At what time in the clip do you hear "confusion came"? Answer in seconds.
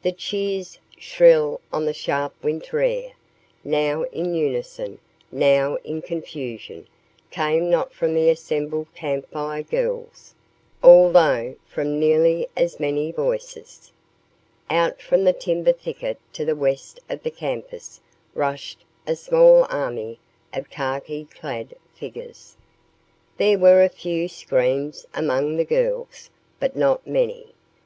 6.00-7.68